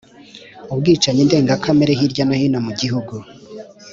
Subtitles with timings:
[0.73, 3.15] Ubwicanyi ndenga kamere hirya no hino mu gihugu,